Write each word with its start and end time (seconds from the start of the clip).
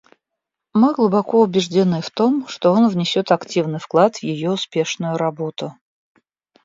Мы 0.73 0.95
глубоко 0.95 1.41
убеждены 1.41 2.01
в 2.01 2.09
том, 2.09 2.47
что 2.47 2.71
он 2.73 2.89
внесет 2.89 3.31
активный 3.31 3.77
вклад 3.77 4.17
в 4.17 4.23
ее 4.23 4.49
успешную 4.49 5.15
работу. 5.15 5.75